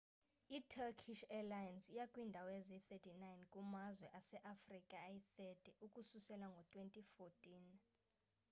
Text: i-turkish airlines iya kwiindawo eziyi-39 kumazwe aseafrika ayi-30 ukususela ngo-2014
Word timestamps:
i-turkish 0.57 1.21
airlines 1.37 1.85
iya 1.93 2.05
kwiindawo 2.11 2.49
eziyi-39 2.59 3.23
kumazwe 3.51 4.07
aseafrika 4.19 4.95
ayi-30 5.07 5.45
ukususela 5.85 6.45
ngo-2014 6.53 7.19